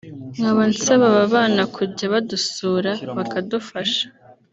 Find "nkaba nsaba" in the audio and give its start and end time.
0.35-1.05